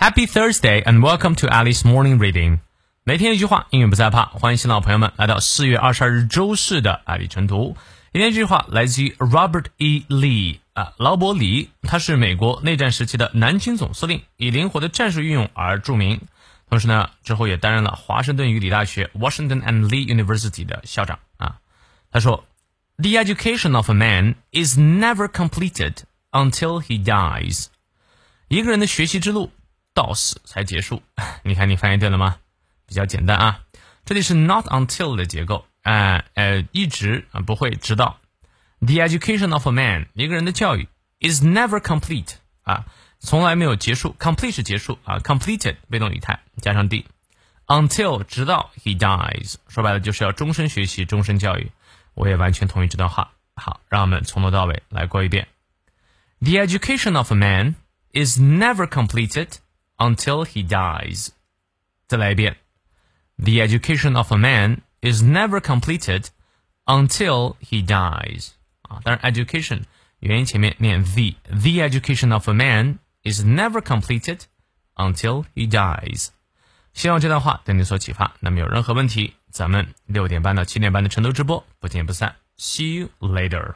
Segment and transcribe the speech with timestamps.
[0.00, 2.60] Happy Thursday and welcome to Alice Morning Reading。
[3.02, 4.26] 每天一句话，英语不再怕。
[4.26, 7.76] 欢迎新老朋友们来到四月二十二日周四的爱丽晨读。
[8.12, 10.04] 今天这句话来自于 Robert E.
[10.08, 16.20] Lee 啊，劳勃·李，他是美国内战时期的南京总司令，以灵活的战术运用而着名。
[16.68, 21.56] 同时呢，之后也担任了华盛顿与理大学 （Washington and Lee University） 的校长啊。
[22.12, 22.44] 他说：“
[22.98, 25.94] The education of a man is never completed
[26.30, 27.66] until he dies。”
[28.46, 29.50] 一个人的学习之路。
[29.93, 31.01] 到死才结束，
[31.43, 32.37] 你看你翻译对了吗？
[32.87, 33.61] 比较简单啊，
[34.05, 38.19] 这里是 not until 的结构，哎呃，一直啊不会直到。
[38.79, 40.87] The education of a man，一个人的教育
[41.19, 42.85] is never complete 啊，
[43.19, 44.15] 从来没有结束。
[44.19, 47.05] complete 是结束啊，completed 被动语态加上 d。
[47.67, 51.71] Until 直到 he dies，说白了就是要终身学习，终身教育。
[52.13, 53.31] 我也完全同意这段话。
[53.55, 55.47] 好，让我们从头到尾来过一遍。
[56.39, 57.75] The education of a man
[58.11, 59.47] is never completed
[60.00, 61.28] until he dies.
[62.06, 62.56] 再来一遍.
[63.36, 66.26] The education of a man is never completed
[66.84, 68.50] until he dies.
[68.82, 69.82] 啊，当然 education
[70.20, 74.42] 元音前面念 the。The education of a man is never completed
[74.94, 76.28] until he dies.
[76.94, 78.34] 希望这段话对你所启发。
[78.40, 82.36] 那么有任何问题，咱们六点半到七点半的晨读直播不见不散。
[82.56, 83.74] See you later.